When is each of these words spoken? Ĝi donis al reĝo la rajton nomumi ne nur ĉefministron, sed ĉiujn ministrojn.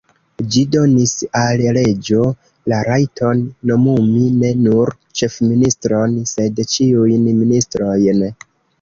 Ĝi 0.53 0.61
donis 0.75 1.11
al 1.41 1.61
reĝo 1.77 2.21
la 2.73 2.79
rajton 2.89 3.45
nomumi 3.73 4.25
ne 4.41 4.53
nur 4.65 4.95
ĉefministron, 5.23 6.21
sed 6.37 6.67
ĉiujn 6.77 7.33
ministrojn. 7.47 8.31